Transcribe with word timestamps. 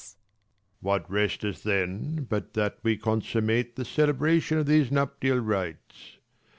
Lelr. 0.03 0.15
What 0.79 1.11
resteth 1.11 1.61
then, 1.61 2.23
but 2.27 2.55
that 2.55 2.79
we 2.81 2.97
consummate 2.97 3.75
The 3.75 3.85
celebration 3.85 4.57
of 4.57 4.65
these 4.65 4.89
nuptial 4.91 5.37
rites 5.37 6.17